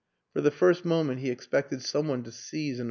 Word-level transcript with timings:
For 0.33 0.41
the 0.41 0.49
first 0.49 0.83
moment 0.83 1.19
he 1.19 1.29
expected 1.29 1.83
some 1.83 2.07
one 2.07 2.23
to 2.23 2.31
seize 2.31 2.77
and 2.77 2.79
a? 2.79 2.79